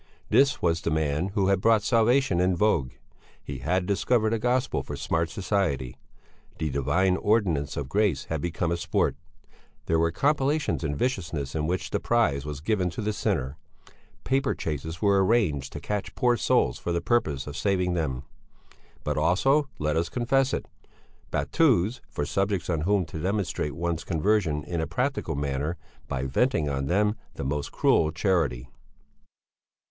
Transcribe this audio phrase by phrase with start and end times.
[0.29, 2.93] This was the man who had brought salvation in vogue!
[3.39, 5.95] He had discovered a gospel for smart society.
[6.57, 9.15] The divine ordinance of grace had become a sport!
[9.85, 13.57] There were competitions in viciousness in which the prize was given to the sinner.
[14.23, 18.23] Paper chases were arranged to catch poor souls for the purpose of saving them;
[19.03, 20.65] but also, let us confess it,
[21.29, 25.77] battues for subjects on whom to demonstrate one's conversion in a practical manner,
[26.07, 28.67] by venting on them the most cruel charity.